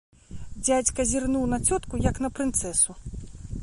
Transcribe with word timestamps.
Дзядзька 0.65 1.05
зірнуў 1.11 1.45
на 1.53 1.61
цётку, 1.69 2.03
як 2.09 2.15
на 2.27 2.35
прынцэсу. 2.41 2.91